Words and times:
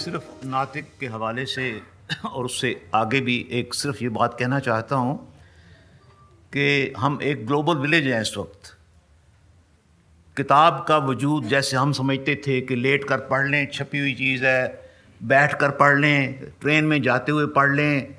सिर्फ़ 0.00 0.46
नातिक 0.46 0.92
के 1.00 1.06
हवाले 1.06 1.44
से 1.46 1.70
और 2.24 2.44
उससे 2.44 2.80
आगे 2.94 3.20
भी 3.20 3.36
एक 3.52 3.74
सिर्फ़ 3.74 4.02
ये 4.02 4.08
बात 4.08 4.36
कहना 4.38 4.58
चाहता 4.60 4.96
हूँ 4.96 5.16
कि 6.52 6.92
हम 6.98 7.18
एक 7.22 7.46
ग्लोबल 7.46 7.76
विलेज 7.76 8.06
हैं 8.06 8.20
इस 8.20 8.36
वक्त। 8.38 8.76
किताब 10.36 10.84
का 10.88 10.96
वजूद 10.98 11.44
जैसे 11.44 11.76
हम 11.76 11.92
समझते 11.92 12.34
थे 12.46 12.60
कि 12.60 12.76
लेट 12.76 13.04
कर 13.04 13.18
पढ़ 13.18 13.46
लें, 13.48 13.66
छपी 13.72 13.98
हुई 13.98 14.14
चीज़ 14.14 14.44
है, 14.44 14.90
बैठ 15.20 15.54
कर 15.54 15.70
पढ़ 15.70 15.98
लें, 15.98 16.34
ट्रेन 16.60 16.84
में 16.84 17.02
जाते 17.02 17.32
हुए 17.32 17.46
पढ़ 17.46 17.74
लें, 17.76 18.14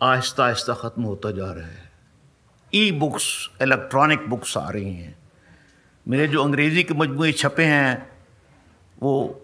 आहिस्ता 0.00 0.44
आहिस्ता 0.44 0.74
ख़त्म 0.74 1.02
होता 1.02 1.30
जा 1.30 1.52
रहा 1.52 1.66
है। 1.66 1.82
ई 2.74 2.90
बुक्स 2.92 3.50
इलेक्ट्रॉनिक 3.62 4.28
बुक्स 4.28 4.56
आ 4.58 4.68
रही 4.68 4.94
हैं। 4.94 5.16
मेरे 6.06 6.26
जो 6.28 6.44
अंग्रेज़ी 6.44 6.82
के 6.82 6.94
मजमू 6.94 7.30
छपे 7.32 7.64
हैं, 7.64 8.10
वो 8.98 9.40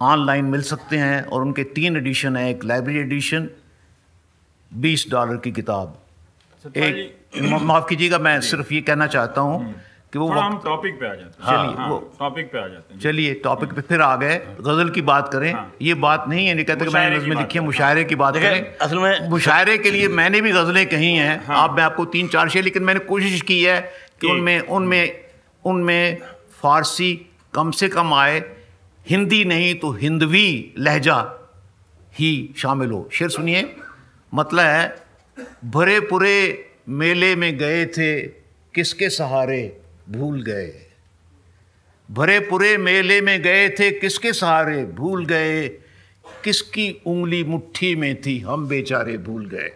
ऑनलाइन 0.00 0.44
मिल 0.44 0.62
सकते 0.62 0.96
हैं 0.96 1.24
और 1.24 1.42
उनके 1.42 1.64
तीन 1.64 1.96
एडिशन 1.96 2.36
हैं 2.36 2.50
एक 2.50 2.64
लाइब्रेरी 2.64 3.00
एडिशन 3.00 3.50
बीस 4.74 5.06
डॉलर 5.10 5.36
की 5.36 5.52
किताब। 5.52 5.98
एक 6.76 7.18
माफ़ 7.42 7.88
कीजिएगा 7.88 8.18
मैं 8.18 8.40
सिर्फ़ 8.40 8.74
ये 8.74 8.80
कहना 8.80 9.06
चाहता 9.06 9.40
हूँ 9.40 9.60
हम्म। 9.60 9.72
कि 10.12 10.18
वो 10.18 10.28
हम 10.28 10.58
टॉपिक 10.58 11.00
पे 11.00 11.06
आ 11.06 11.14
जाते 11.14 11.22
हैं। 11.22 11.64
चलिए, 11.64 11.76
हाँ, 11.76 11.88
वो- 11.88 12.18
टॉपिक 12.18 12.52
पे 12.52 12.58
आ 12.58 12.68
जाते 12.68 12.94
हैं। 12.94 13.00
चलिए 13.00 13.34
टॉपिक 13.34 13.72
पे 13.72 13.80
फिर 13.80 14.00
आ 14.00 14.16
गए। 14.16 14.36
गज़ल 14.36 14.90
की 14.90 15.02
बात 15.02 15.32
करें 15.32 15.52
हाँ। 15.52 15.74
ये 15.82 15.94
बात 15.94 16.24
नहीं 16.28 16.46
है 16.46 16.54
नहीं 16.54 16.64
कहते 16.64 16.84
कि 16.84 16.90
मैंने 16.90 17.16
नज़में 17.16 17.36
लिखी 17.36 17.58
है 17.58 17.64
मुशायरे 17.64 18.04
की 18.04 18.14
बात 18.14 18.34
करें। 18.34 18.76
असल 18.76 18.98
में- 18.98 19.30
मुशायरे 19.30 19.78
के 19.78 19.90
लिए 19.90 20.08
मैंने 20.08 20.40
भी 20.40 20.52
गज़लें 20.52 20.88
कही 20.88 21.12
हैं। 21.12 21.46
हाँ। 21.46 21.56
आप 21.56 21.72
मैं 21.72 21.82
आपको 21.82 22.04
तीन 22.04 22.28
चार 22.28 22.48
शेर 22.48 22.64
लेकिन 22.64 22.82
मैंने 22.82 23.00
कोशिश 23.00 23.40
की 23.40 23.62
है 23.62 23.80
कि 23.80 24.18
कि- 24.20 24.30
उनमें 24.30 24.60
उनमें 24.60 25.20
उनमें 25.64 26.16
फ़ारसी 26.62 27.26
कम 27.54 27.70
से 27.70 27.88
कम 27.88 28.14
आए 28.14 28.55
हिंदी 29.08 29.44
नहीं 29.44 29.74
तो 29.74 29.90
हिंदवी 29.92 30.74
लहजा 30.78 31.18
ही 32.14 32.54
शामिल 32.56 32.90
हो। 32.90 33.08
शेर 33.12 33.28
सुनिए 33.28 33.76
मतलब 34.34 34.66
है 34.66 35.06
भरे 35.64 36.00
पूरे 36.00 36.34
मेले 36.88 37.34
में 37.36 37.56
गए 37.58 37.84
थे 37.86 38.16
किसके 38.74 39.08
सहारे 39.10 39.80
भूल 40.08 40.42
गए? 40.42 40.72
भरे 42.08 42.38
पूरे 42.40 42.76
मेले 42.78 43.20
में 43.20 43.42
गए 43.42 43.68
थे 43.68 43.90
किसके 43.90 44.32
सहारे 44.32 44.84
भूल 44.84 45.24
गए? 45.26 45.68
किसकी 46.44 46.90
उंगली 47.06 47.42
मुट्ठी 47.44 47.94
में 47.96 48.20
थी 48.22 48.38
हम 48.40 48.66
बेचारे 48.68 49.16
भूल 49.18 49.46
गए। 49.46 49.72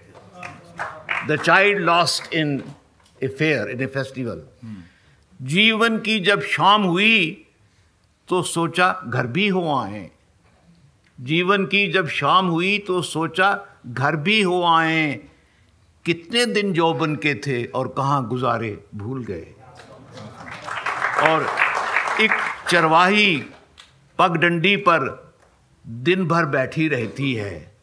The 1.28 1.36
child 1.36 1.78
lost 1.78 2.34
in 2.34 2.62
a 3.22 3.28
fair 3.28 3.70
in 3.70 3.82
a 3.82 3.86
festival 3.86 4.42
जीवन 5.40 5.98
की 5.98 6.18
जब 6.20 6.42
शाम 6.42 6.82
हुई 6.82 7.46
तो 8.30 8.42
सोचा 8.42 8.92
घर 9.06 9.26
भी 9.26 9.48
हो 9.48 9.76
आए। 9.76 10.10
जीवन 11.18 11.64
की 11.64 11.86
जब 11.92 12.08
शाम 12.08 12.46
हुई 12.46 12.78
तो 12.78 13.02
सोचा 13.02 13.48
घर 13.86 14.16
भी 14.16 14.40
हो 14.42 14.62
आए। 14.64 15.12
कितने 16.04 16.44
दिन 16.46 16.72
जौबन 16.72 17.16
के 17.16 17.34
थे 17.34 17.64
और 17.64 17.88
कहाँ 17.88 18.26
गुजारे 18.28 18.84
भूल 18.94 19.24
गए। 19.24 19.54
और 21.22 21.46
एक 22.20 22.30
चरवाही 22.70 23.36
पगडंडी 24.18 24.76
पर 24.76 25.32
दिन 25.86 26.26
भर 26.28 26.44
बैठी 26.44 26.88
रहती 26.88 27.34
है। 27.34 27.74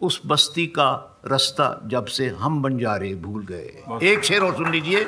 उस 0.00 0.20
बस्ती 0.26 0.66
का 0.66 0.90
रास्ता 1.26 1.80
जब 1.86 2.06
से 2.06 2.28
हम 2.28 2.62
बन 2.62 2.78
जा 2.78 2.96
रहे 2.96 3.14
भूल 3.14 3.46
गए। 3.46 4.00
एक 4.02 4.24
शेर 4.24 4.42
और 4.42 4.54
सुन 4.54 4.70
लीजिए। 4.70 5.06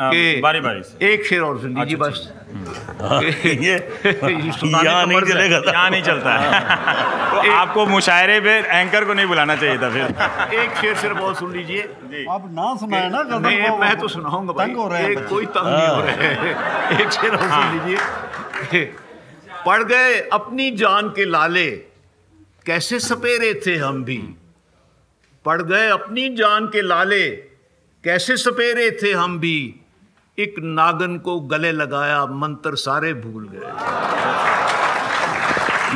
कि 0.00 0.40
बारी 0.40 0.60
बारी 0.60 0.82
से। 0.82 1.12
एक 1.12 1.24
शेर 1.26 1.40
और 1.40 1.58
सुन 1.60 1.74
लीजिए 1.78 1.96
अच्छा, 1.96 2.08
बस। 2.08 2.32
ये 3.44 3.64
ये 3.64 3.74
यहाँ 3.74 5.06
नहीं 5.06 5.20
चलेगा 5.20 5.60
यहाँ 5.66 5.90
नहीं 5.90 6.02
चलता 6.02 6.36
है। 6.38 6.60
तो 7.44 7.50
आपको 7.52 7.86
मुशायरे 7.86 8.38
पे 8.40 8.50
एंकर 8.50 9.04
को 9.04 9.14
नहीं 9.14 9.26
बुलाना 9.26 9.56
चाहिए 9.56 9.78
था 9.78 9.90
फिर। 9.90 10.58
एक 10.60 10.76
शेर 10.76 10.94
सिर्फ़ 10.96 11.18
और 11.18 11.34
सुन 11.34 11.52
लीजिए। 11.52 11.82
आप 12.30 12.48
ना 12.52 12.74
सुनाए 12.76 13.08
ना 13.10 13.22
नहीं 13.38 13.78
मैं 13.78 13.96
तो 13.98 14.08
सुनाऊँगा 14.08 14.52
भाई। 14.52 14.66
तंग 14.66 14.76
हो 14.76 14.88
रहे 14.88 15.02
हैं 15.02 15.26
कोई 15.26 15.46
तंग 15.46 15.66
नहीं 15.66 15.88
हो 15.88 16.00
रहे 16.00 16.28
हैं। 16.28 17.00
एक 17.00 17.10
शेर 17.10 17.34
और 17.34 17.48
सुन 17.48 17.78
लीजिए। 17.78 18.84
पड़ 19.66 19.82
गए 19.82 20.20
अपनी 20.32 20.70
जान 20.70 21.08
के 21.08 21.24
लाले 21.24 21.70
कैसे 22.66 22.98
सपेरे 23.00 23.54
थे 23.66 23.76
हम 23.76 24.04
भी। 24.04 24.16
पड़ 25.44 25.62
गए 25.62 25.88
अपनी 25.88 26.28
जान 26.36 26.66
के 26.66 26.82
लाले 26.82 27.26
कैसे 28.04 28.36
सपेरे 28.36 28.90
थे 29.02 29.12
हम 29.12 29.38
भी। 29.38 29.58
एक 30.38 30.54
नागन 30.62 31.16
को 31.18 31.38
गले 31.50 31.70
लगाया 31.72 32.24
मंत्र 32.40 32.74
सारे 32.76 33.12
भूल 33.14 33.48
गए। 33.52 33.70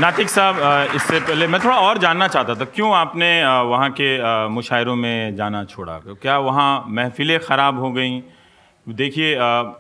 नातिक 0.01 0.29
साहब 0.31 0.95
इससे 0.97 1.21
पहले 1.21 1.47
मैं 1.47 1.61
थोड़ा 1.65 1.77
और 1.79 1.99
जानना 1.99 2.29
चाहता 2.29 2.55
था 2.55 2.65
क्यों 2.75 2.93
आपने 2.97 3.29
वहाँ 3.67 3.91
के 3.91 4.09
मुशायरों 4.51 4.97
में 4.97 5.37
जाना 5.37 5.65
छोड़ा? 5.67 5.99
क्या 6.23 6.39
वहाँ 6.41 6.85
महफिलें 6.89 7.39
ख़राब 7.41 7.79
हो 7.81 7.91
गई? 7.93 8.23
देखिए 8.87 9.29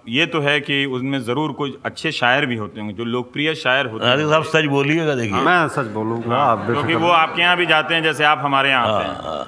ये 0.08 0.26
तो 0.26 0.40
है 0.40 0.60
कि 0.60 0.84
उसमें 0.88 1.18
ज़रूर 1.22 1.52
कुछ 1.52 1.72
अच्छे 1.84 2.12
शायर 2.12 2.46
भी 2.46 2.56
होते 2.56 2.80
होंगे 2.80 2.94
जो 2.94 3.04
लोकप्रिय 3.06 3.54
शायर 3.56 3.86
होते 3.90 4.06
हैं 4.06 4.28
साहब 4.28 4.44
सच 4.44 4.64
बोलिएगा 4.70 5.14
देखिए। 5.14 5.40
मैं 5.42 5.68
सच 5.70 5.86
बोलूँगा 5.94 6.44
क्योंकि 6.66 6.94
वो 6.96 7.08
आपके 7.10 7.42
यहाँ 7.42 7.56
भी 7.56 7.66
जाते 7.66 7.94
हैं 7.94 8.02
जैसे 8.02 8.24
आप 8.24 8.38
हमारे 8.42 8.70
यहाँ 8.70 8.86
आते 8.88 9.04
हैं। 9.04 9.16
हाँ, 9.22 9.44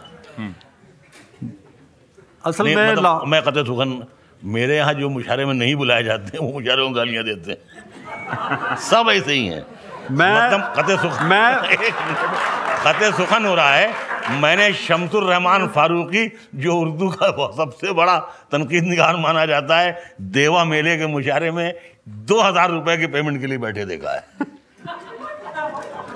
असल 2.45 2.75
में 2.75 2.93
मतलब 2.93 3.23
मैं 3.27 3.43
कत 3.43 3.65
सुखन 3.67 3.97
मेरे 4.45 4.77
यहाँ 4.77 4.95
जो 4.95 5.09
मुशारे 5.11 5.45
में 5.47 5.55
नहीं 5.55 5.75
बुलाए 5.77 6.03
जाते 6.05 6.37
हैं 6.37 6.45
वो 6.45 6.53
मुशायरों 6.53 6.89
को 6.89 6.95
गालियाँ 6.95 7.25
देते 7.25 7.51
हैं। 7.51 8.77
सब 8.81 9.09
ऐसे 9.11 9.33
ही 9.33 9.47
हैं। 9.47 9.65
मैं 10.11 10.35
मतलब 10.37 10.75
कत 10.77 10.91
सुख 11.03 11.23
मैं 11.23 11.47
कत 12.87 13.03
सुखन 13.17 13.47
हो 13.47 13.55
रहा 13.55 13.75
है। 13.75 14.39
मैंने 14.41 14.73
शमसुर 14.75 15.25
रहमान 15.25 15.67
फारूकी 15.69 16.27
जो 16.57 16.77
उर्दू 16.77 17.09
का 17.11 17.29
सबसे 17.57 17.93
बड़ा 17.93 18.19
तनकीद 18.53 18.85
निगार 18.85 19.17
माना 19.17 19.45
जाता 19.47 19.79
है 19.79 20.17
देवा 20.33 20.65
मेले 20.65 20.97
के 20.97 21.07
मुशारे 21.07 21.51
में 21.51 21.75
दो 22.09 22.41
हज़ार 22.41 22.71
रुपये 22.71 22.97
के 22.97 23.07
पेमेंट 23.07 23.41
के 23.41 23.47
लिए 23.47 23.59
बैठे 23.59 23.85
देखा 23.85 24.13
है। 24.13 24.53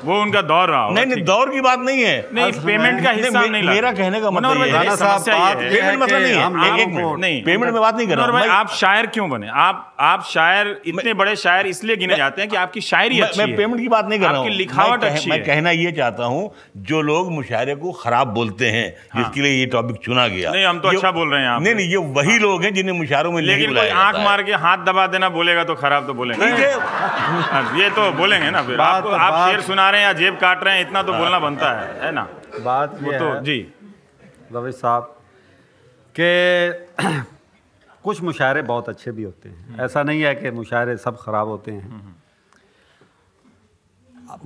वो 0.04 0.20
उनका 0.22 0.42
दौर 0.42 0.68
रहा 0.68 0.88
नहीं 0.88 1.06
नहीं 1.06 1.24
दौर 1.24 1.50
की 1.50 1.60
बात 1.60 1.78
नहीं 1.78 2.02
है। 2.02 2.28
नहीं 2.32 2.52
पेमेंट 2.52 3.04
का 3.04 3.12
नहीं, 3.12 3.22
हिस्सा 3.22 3.40
नहीं 3.40 3.62
मेरा 3.62 3.92
कहने 3.92 4.20
का 4.20 4.30
मतलब 4.30 4.50
है- 4.50 4.68
है 4.68 5.54
है 5.54 5.70
पेमेंट 5.70 6.02
मतलब 6.02 6.20
नहीं 6.20 6.32
है। 6.32 6.80
एक- 6.80 6.80
एक 6.80 7.16
नहीं 7.18 7.42
पेमेंट 7.42 7.72
में 7.72 7.82
बात 7.82 7.96
नहीं 7.96 8.08
कर 8.08 8.18
रहा 8.18 8.26
हूँ। 8.26 8.46
आप 8.46 8.70
शायर 8.70 9.06
क्यों 9.06 9.30
बने? 9.30 9.48
आप 9.48 9.94
आप 10.00 10.24
शायर 10.24 10.82
इतने 10.86 11.14
बड़े 11.14 11.36
शायर 11.36 11.66
इसलिए 11.66 11.96
गिने 11.96 12.16
जाते 12.16 12.42
हैं 12.42 12.50
कि 12.50 12.56
आपकी 12.56 12.80
शायरी 12.80 13.20
मैं, 13.20 13.28
अच्छी 13.28 13.40
मैं 13.40 13.56
पेमेंट 13.56 13.80
की 13.80 13.88
बात 13.88 14.08
नहीं 14.08 14.20
कर 14.20 14.28
रहा 14.28 14.38
हूँ। 14.38 14.50
लिखावट 14.50 15.02
मैं 15.02 15.10
अच्छी 15.10 15.30
मैं 15.30 15.44
कहना 15.44 15.70
ये 15.70 15.92
चाहता 15.92 16.24
हूँ 16.24 16.54
जो 16.76 17.02
लोग 17.02 17.32
मुशायरे 17.32 17.74
को 17.74 17.92
खराब 17.92 18.28
बोलते 18.28 18.66
हैं 18.66 18.94
जिसके 19.16 19.40
लिए 19.40 19.58
ये 19.60 19.66
टॉपिक 19.66 19.96
चुना 19.96 20.26
गया। 20.28 20.50
नहीं, 20.50 20.64
हम 20.64 20.78
तो 20.80 20.88
अच्छा 20.88 21.10
बोल 21.10 21.32
रहे 21.32 21.42
हैं 21.42 21.60
नहीं 21.60 21.74
नहीं 21.74 21.88
ये 21.88 21.96
वही 21.96 22.38
लोग 22.38 22.62
हैं 22.62 22.74
जिन्हें 22.74 22.98
मुशायरों 22.98 23.32
में 23.32 23.42
नहीं 23.42 23.50
लेकिन 23.50 23.74
कोई 23.74 23.88
आँख 23.88 24.14
मार 24.24 24.42
के 24.42 24.52
हाथ 24.52 24.78
दबा 24.78 25.06
देना 25.06 25.28
बोलेगा 25.28 25.64
तो 25.64 25.74
खराब 25.74 26.06
तो 26.06 26.14
बोलेंगे। 26.14 26.44
है। 26.46 26.72
हाँ, 26.80 27.78
ये 27.78 27.90
तो 27.90 28.10
बोलेंगे 28.12 28.50
ना 28.50 28.62
फिर। 28.62 28.80
आप 28.80 29.48
शेर 29.50 29.60
सुना 29.60 29.87
रहे 29.90 30.00
हैं 30.00 30.06
या 30.06 30.12
जेब 30.12 30.38
काट 30.40 30.64
रहे 30.64 30.74
हैं 30.74 30.86
इतना 30.86 31.02
तो 31.02 31.12
बोलना 31.12 31.38
बनता 31.38 31.72
है 31.72 32.00
है 32.04 32.12
ना? 32.12 32.26
बात 32.64 32.98
ये 33.02 33.18
तो 33.18 33.24
है 33.24 33.42
जी। 33.44 33.58
रवि 34.52 34.72
साहब 34.72 35.14
कि 36.14 36.30
कुछ 38.04 38.22
मुशायरे 38.22 38.62
बहुत 38.62 38.88
अच्छे 38.88 39.10
भी 39.12 39.22
होते 39.22 39.48
हैं। 39.48 39.78
ऐसा 39.84 40.02
नहीं 40.02 40.22
है 40.22 40.34
कि 40.34 40.50
मुशायरे 40.50 40.96
सब 40.96 41.16
ख़राब 41.20 41.48
होते 41.48 41.72
हैं। 41.72 42.16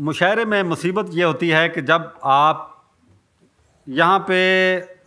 मुशायरे 0.00 0.44
में 0.44 0.62
मुसीबत 0.62 1.10
ये 1.12 1.24
होती 1.24 1.48
है 1.48 1.68
कि 1.68 1.82
जब 1.82 2.12
आप 2.24 2.68
यहाँ 3.86 4.18
पे 4.28 4.40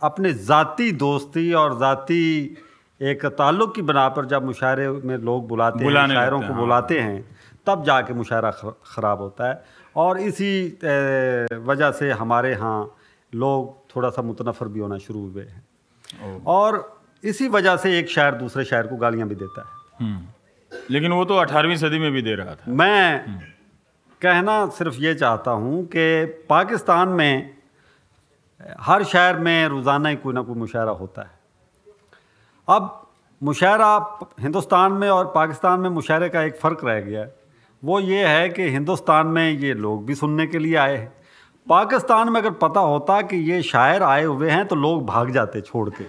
अपने 0.02 0.32
ज़ाती 0.32 0.90
दोस्ती 1.02 1.52
और 1.52 1.78
ज़ाती 1.78 2.22
एक 3.00 3.24
ताल्लुक़ 3.38 3.74
की 3.74 3.82
बना 3.82 4.08
पर 4.08 4.26
जब 4.26 4.44
मुशायरे 4.44 4.88
में 4.88 5.16
लोग 5.18 5.46
बुलाते 5.48 5.84
हैं 5.84 6.06
शायरों 6.08 6.40
को 6.40 6.46
हाँ। 6.46 6.56
बुलाते 6.56 6.98
हैं 7.00 7.24
तब 7.66 7.84
जाके 7.84 8.14
मुशायरा 8.14 8.50
ख़राब 8.86 9.20
होता 9.20 9.48
है। 9.48 9.64
और 9.96 10.20
इसी 10.20 10.78
वजह 11.64 11.90
से 11.90 12.10
हमारे 12.12 12.50
यहाँ 12.50 12.96
लोग 13.32 13.74
थोड़ा 13.96 14.10
सा 14.10 14.22
मुतनफ़र 14.22 14.68
भी 14.68 14.80
होना 14.80 14.98
शुरू 14.98 15.20
हुए 15.28 15.42
हैं। 15.42 16.42
और 16.46 17.00
इसी 17.24 17.48
वजह 17.48 17.76
से 17.76 17.98
एक 17.98 18.08
शायर 18.08 18.34
दूसरे 18.34 18.64
शायर 18.64 18.86
को 18.86 18.96
गालियाँ 18.96 19.28
भी 19.28 19.34
देता 19.34 19.60
है। 19.60 20.06
हम्म। 20.06 20.26
लेकिन 20.90 21.12
वो 21.12 21.24
तो 21.24 21.36
18वीं 21.36 21.76
सदी 21.76 21.98
में 21.98 22.12
भी 22.12 22.22
दे 22.22 22.34
रहा 22.34 22.54
था। 22.54 22.72
मैं 22.72 23.40
कहना 24.22 24.66
सिर्फ़ 24.68 24.96
ये 24.96 25.14
चाहता 25.14 25.50
हूँ 25.50 25.84
कि 25.86 26.24
पाकिस्तान 26.48 27.08
में 27.08 27.56
हर 28.80 29.04
शहर 29.04 29.38
में 29.38 29.68
रोज़ाना 29.68 30.08
ही 30.08 30.16
कोई 30.16 30.34
ना 30.34 30.42
कोई 30.42 30.54
मुशायरा 30.54 30.92
होता 30.92 31.22
है। 31.22 31.30
अब 32.68 33.02
मुशायरा 33.42 34.18
हिंदुस्तान 34.40 34.92
में 34.92 35.08
और 35.10 35.32
पाकिस्तान 35.34 35.80
में 35.80 35.90
मुशायरे 35.90 36.28
का 36.28 36.42
एक 36.42 36.56
फ़र्क 36.56 36.84
रह 36.84 37.00
गया 37.00 37.20
है। 37.20 37.35
वो 37.82 37.98
ये 38.00 38.26
है 38.26 38.48
कि 38.48 38.68
हिंदुस्तान 38.70 39.26
में 39.26 39.50
ये 39.50 39.72
लोग 39.74 40.04
भी 40.06 40.14
सुनने 40.14 40.46
के 40.46 40.58
लिए 40.58 40.76
आए 40.76 40.96
हैं। 40.96 41.12
पाकिस्तान 41.66 42.28
में 42.28 42.40
अगर 42.40 42.50
पता 42.60 42.80
होता 42.80 43.20
कि 43.22 43.36
ये 43.50 43.62
शायर 43.62 44.02
आए 44.02 44.22
हुए 44.24 44.50
हैं 44.50 44.64
तो 44.66 44.76
लोग 44.76 45.04
भाग 45.06 45.30
जाते 45.30 45.60
छोड़ 45.60 45.88
के। 45.90 46.04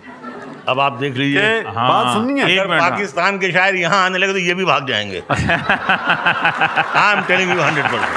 अब 0.71 0.79
आप 0.79 0.93
देख 0.93 1.15
लीजिए। 1.15 1.41
हाँ, 1.61 1.87
बात 1.89 2.13
सुननी 2.13 2.39
है 2.39 2.57
अगर 2.57 2.71
हाँ। 2.73 2.89
पाकिस्तान 2.89 3.37
के 3.39 3.51
शायर 3.51 3.75
यहाँ 3.75 4.03
आने 4.05 4.17
लगे 4.17 4.33
तो 4.33 4.39
ये 4.39 4.53
भी 4.53 4.65
भाग 4.65 4.87
जाएँगे। 4.87 5.23
I 5.29 7.13
am 7.13 7.21
telling 7.27 7.51
you 7.51 7.61
hundred 7.61 7.85
percent 7.85 8.15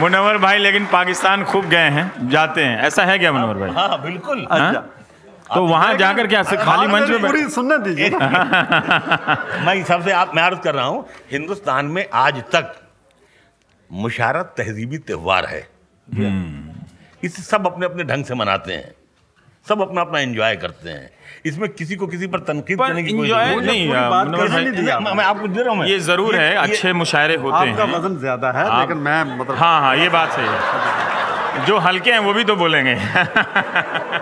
Munawar 0.00 0.38
भाई 0.38 0.58
लेकिन 0.58 0.86
पाकिस्तान 0.92 1.44
खूब 1.44 1.64
गए 1.68 1.88
हैं 1.90 2.28
जाते 2.30 2.64
हैं। 2.64 2.82
ऐसा 2.82 3.04
है 3.04 3.18
क्या 3.18 3.32
मुनवर 3.32 3.54
भाई? 3.54 3.70
हाँ 3.70 4.02
बिल्कुल। 4.02 4.46
अच्छा। 4.50 4.84
तो 5.54 5.64
वहाँ 5.66 5.94
जाकर 5.96 6.26
क्या 6.26 6.42
खाली 6.42 6.86
मंच 6.92 7.08
में 7.10 7.20
पूरी 7.22 7.42
सुनने 7.50 7.78
दीजिए 7.78 8.08
मैं 9.66 9.82
सबसे 9.84 10.12
आप 10.12 10.32
मैं 10.34 10.42
अर्ज़ 10.42 10.58
कर 10.60 10.74
रहा 10.74 10.84
हूँ 10.84 11.04
हिंदुस्तान 11.32 11.86
में 11.96 12.04
आज 12.20 12.42
तक 12.52 12.72
मुशारत 13.90 14.54
तहजीबी 14.58 14.98
त्यौहार 14.98 15.46
है। 15.46 15.60
इसे 17.22 17.42
सब 17.42 17.66
अपने 17.66 17.86
अपने 17.86 18.04
ढंग 18.04 18.24
से 18.24 18.34
मनाते 18.34 18.72
हैं। 18.72 18.92
सब 19.66 19.80
अपना 19.82 20.00
अपना 20.00 20.18
एंजॉय 20.20 20.56
करते 20.56 20.90
हैं। 20.90 21.10
इसमें 21.46 21.68
किसी 21.70 21.96
को 21.96 22.06
किसी 22.06 22.26
पर 22.26 22.40
तनकीद 22.48 22.78
करने 22.78 23.02
की 23.02 23.12
कोई 23.12 23.28
नहीं 23.60 23.88
बात 23.90 24.28
नहीं 24.28 24.72
दिया 24.72 24.98
मैं 25.00 25.24
आपको 25.24 25.48
दे 25.48 25.62
रहा 25.62 25.74
हूँ 25.74 25.86
ये 25.86 25.98
ज़रूर 26.08 26.36
है 26.36 26.54
अच्छे 26.56 26.92
मुशायरे 26.94 27.36
होते 27.36 27.70
आपका 27.70 27.84
हैं। 27.84 27.92
वज़न 27.92 28.16
ज़्यादा 28.20 28.52
है 28.52 28.64
लेकिन 28.80 28.98
मैं 29.04 29.22
मतलब 29.38 29.56
हाँ 29.56 29.80
हाँ 29.80 29.94
ये 29.96 30.08
बात 30.08 30.32
सही 30.32 30.46
है। 30.46 31.64
जो 31.66 31.78
हल्के 31.80 32.10
हैं 32.12 32.18
वो 32.20 32.32
भी 32.34 32.44
तो 32.44 32.56
बोलेंगे। 32.56 32.94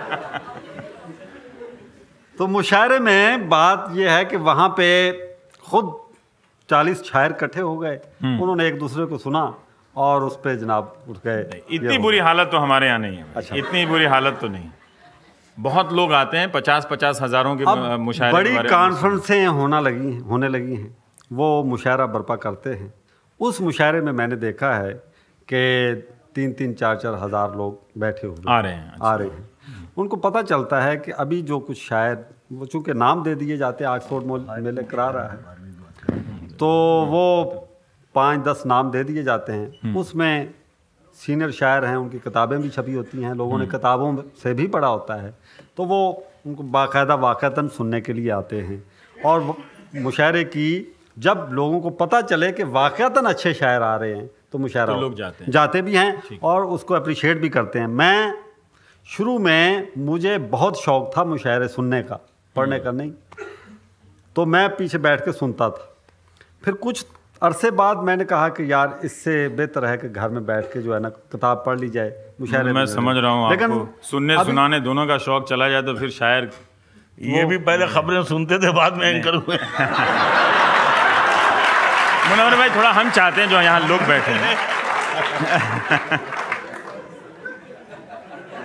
तो 2.41 2.45
मुशायरे 2.47 2.97
में 2.99 3.49
बात 3.49 3.89
यह 3.93 4.11
है 4.11 4.23
कि 4.25 4.37
वहाँ 4.37 4.67
पे 4.77 4.85
खुद 5.63 5.91
चालीस 6.69 7.03
शायर 7.05 7.31
इकट्ठे 7.31 7.61
हो 7.61 7.75
गए। 7.77 7.99
हम्म। 8.21 8.41
उन्होंने 8.41 8.67
एक 8.67 8.79
दूसरे 8.79 9.05
को 9.05 9.17
सुना 9.17 9.41
और 9.95 10.23
उस 10.23 10.37
पर 10.37 10.55
जनाब 10.55 10.95
उठ 11.09 11.17
गए। 11.25 11.61
इतनी 11.71 11.97
बुरी 11.97 12.19
हालत 12.19 12.49
तो 12.51 12.57
हमारे 12.57 12.87
यहाँ 12.87 12.99
नहीं 12.99 13.17
है 13.17 13.25
अच्छा। 13.35 13.55
इतनी 13.55 13.85
बुरी 13.85 14.05
हालत 14.05 14.37
तो 14.41 14.47
नहीं। 14.47 14.69
बहुत 15.57 15.93
लोग 15.93 16.13
आते 16.13 16.37
हैं 16.37 16.51
पचास 16.51 16.87
पचास 16.91 17.21
हज़ारों 17.21 17.55
के 17.57 17.97
मुशायरे 17.99 18.33
बड़ी 18.33 18.69
कॉन्फ्रेंसें 18.69 19.45
होना 19.59 19.79
लगी 19.79 20.11
हैं 20.11 20.21
होने 20.23 20.47
लगी 20.47 20.75
हैं। 20.75 20.97
वो 21.33 21.51
मुशायरा 21.65 22.05
बर्पा 22.07 22.35
करते 22.47 22.69
हैं। 22.71 22.93
उस 23.39 23.61
मुशायरे 23.61 24.01
में 24.01 24.11
मैंने 24.13 24.35
देखा 24.47 24.73
है 24.75 24.93
कि 25.47 25.61
तीन 26.35 26.53
तीन 26.53 26.73
चार 26.73 26.97
चार 26.97 27.23
हज़ार 27.23 27.55
लोग 27.55 27.79
बैठे 27.99 28.27
हुए 28.27 28.43
आ 28.47 28.59
रहे 28.59 28.73
हैं 28.73 28.93
आ 29.03 29.15
रहे 29.15 29.27
हैं। 29.27 29.49
उनको 29.97 30.15
पता 30.15 30.41
चलता 30.41 30.81
है 30.81 30.97
कि 30.97 31.11
अभी 31.11 31.41
जो 31.41 31.59
कुछ 31.59 31.77
शायर 31.77 32.25
वो 32.51 32.65
चूँकि 32.65 32.93
नाम 32.93 33.23
दे 33.23 33.35
दिए 33.35 33.57
जाते 33.57 33.83
हैं 33.83 33.91
ऑक्सफोर्ड 33.91 34.25
मोल- 34.25 34.45
करा 34.83 35.09
रहा 35.09 35.23
है 35.23 35.37
तो 36.57 36.67
वो 37.05 37.25
पाँच 38.15 38.39
दस 38.39 38.63
नाम 38.65 38.91
दे 38.91 39.03
दिए 39.03 39.23
जाते 39.23 39.53
हैं। 39.53 39.95
उसमें 39.95 40.53
सीनियर 41.15 41.51
शायर 41.51 41.85
हैं 41.85 41.95
उनकी 41.95 42.19
किताबें 42.19 42.61
भी 42.61 42.69
छपी 42.69 42.93
होती 42.93 43.21
हैं 43.21 43.33
लोगों 43.33 43.57
ने 43.57 43.65
किताबों 43.67 44.15
से 44.43 44.53
भी 44.53 44.67
पढ़ा 44.67 44.87
होता 44.87 45.13
है। 45.13 45.37
तो 45.77 45.85
वो 45.85 46.27
उनको 46.47 46.63
बाकायदा 46.63 47.15
वाक़ता 47.15 47.67
सुनने 47.67 48.01
के 48.01 48.13
लिए 48.13 48.29
आते 48.29 48.61
हैं। 48.61 48.83
और 49.25 49.55
मुशायरे 49.95 50.43
की 50.43 50.95
जब 51.19 51.49
लोगों 51.51 51.81
को 51.81 51.89
पता 51.89 52.21
चले 52.21 52.51
कि 52.51 52.63
वाक़ता 52.63 53.29
अच्छे 53.29 53.53
शायर 53.53 53.81
आ 53.81 53.95
रहे 53.95 54.13
हैं 54.13 54.29
तो 54.51 54.57
मुशायरा 54.57 54.93
तो 54.93 55.01
लोग 55.01 55.15
जाते 55.15 55.43
हैं। 55.43 55.51
जाते 55.51 55.81
भी 55.81 55.95
हैं 55.95 56.39
और 56.43 56.65
उसको 56.65 56.93
अप्रिशिएट 56.93 57.41
भी 57.41 57.49
करते 57.49 57.79
हैं। 57.79 57.87
मैं 57.87 58.33
शुरू 59.07 59.37
में 59.39 59.87
मुझे 59.97 60.37
बहुत 60.37 60.81
शौक 60.81 61.11
था 61.17 61.23
मुशायरे 61.23 61.67
सुनने 61.67 62.01
का 62.01 62.19
पढ़ने 62.55 62.79
का 62.79 62.91
नहीं। 62.91 63.11
तो 64.35 64.45
मैं 64.45 64.69
पीछे 64.75 64.97
बैठ 64.97 65.25
के 65.25 65.31
सुनता 65.31 65.69
था। 65.69 65.87
फिर 66.65 66.73
कुछ 66.73 67.05
अरसे 67.43 67.71
बाद 67.71 67.97
मैंने 67.97 68.25
कहा 68.25 68.47
कि 68.49 68.71
यार 68.71 68.99
इससे 69.03 69.47
बेहतर 69.49 69.85
है 69.85 69.97
कि 69.97 70.09
घर 70.09 70.29
में 70.29 70.45
बैठ 70.45 70.65
के 70.73 70.81
जो 70.81 70.93
है 70.93 70.99
ना 70.99 71.09
किताब 71.09 71.63
पढ़ 71.65 71.79
ली 71.79 71.89
जाए 71.89 72.09
मुशायरे 72.41 72.73
मैं 72.73 72.85
समझ 72.85 73.15
रहा 73.17 73.31
हूँ 73.31 73.49
लेकिन 73.49 73.87
सुनने 74.01 74.37
सुनाने 74.45 74.79
दोनों 74.79 75.05
का 75.07 75.17
शौक 75.17 75.47
चला 75.49 75.69
जाए 75.69 75.81
तो 75.81 75.93
फिर 75.95 76.09
शायर 76.09 76.51
ये 77.19 77.45
भी 77.45 77.57
पहले 77.69 77.87
खबरें 77.87 78.23
सुनते 78.23 78.57
थे 78.59 78.71
बाद 78.73 78.93
में 78.97 79.07
एंकर 79.07 79.35
हुए। 79.35 79.57
मुनवर 82.29 82.55
भाई 82.57 82.69
थोड़ा 82.69 82.91
हम 82.91 83.09
चाहते 83.11 83.41
हैं 83.41 83.49
जो 83.49 83.61
यहाँ 83.61 83.79
लोग 83.87 84.01
बैठे 84.07 84.31
हैं। 84.31 84.55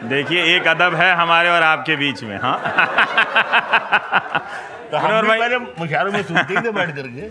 देखिए 0.09 0.43
एक 0.57 0.67
अदब 0.69 0.95
है 0.95 1.15
हमारे 1.17 1.49
और 1.49 1.63
आपके 1.63 1.97
बीच 1.97 2.23
में 2.23 2.39
हाँ। 2.43 2.57
तो 4.91 4.97
हम 4.97 5.21
भी 5.21 5.29
भाई- 5.29 5.61
मुशायरों 5.79 6.13
में 6.13 6.23
सुनते 6.23 6.55
ही 6.55 6.71
बैठ 6.71 6.91
करके। 6.97 7.29